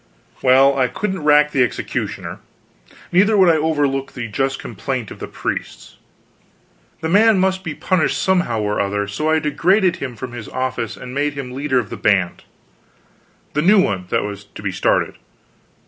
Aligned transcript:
Well, 0.41 0.75
I 0.79 0.87
couldn't 0.87 1.23
rack 1.23 1.51
the 1.51 1.61
executioner, 1.63 2.39
neither 3.11 3.37
would 3.37 3.49
I 3.49 3.57
overlook 3.57 4.13
the 4.13 4.27
just 4.27 4.57
complaint 4.57 5.11
of 5.11 5.19
the 5.19 5.27
priests. 5.27 5.97
The 7.01 7.07
man 7.07 7.37
must 7.37 7.63
be 7.63 7.75
punished 7.75 8.17
somehow 8.19 8.61
or 8.61 8.81
other, 8.81 9.07
so 9.07 9.29
I 9.29 9.37
degraded 9.37 9.97
him 9.97 10.15
from 10.15 10.31
his 10.31 10.49
office 10.49 10.97
and 10.97 11.13
made 11.13 11.33
him 11.35 11.51
leader 11.51 11.77
of 11.77 11.91
the 11.91 11.97
band 11.97 12.45
the 13.53 13.61
new 13.61 13.79
one 13.79 14.07
that 14.09 14.23
was 14.23 14.43
to 14.45 14.63
be 14.63 14.71
started. 14.71 15.19